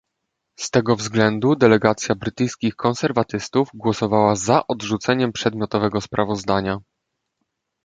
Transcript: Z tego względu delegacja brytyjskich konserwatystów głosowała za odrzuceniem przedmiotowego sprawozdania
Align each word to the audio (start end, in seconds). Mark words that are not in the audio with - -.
Z 0.59 0.69
tego 0.71 0.95
względu 0.95 1.55
delegacja 1.55 2.15
brytyjskich 2.15 2.75
konserwatystów 2.75 3.69
głosowała 3.73 4.35
za 4.35 4.67
odrzuceniem 4.67 5.31
przedmiotowego 5.31 6.01
sprawozdania 6.01 6.77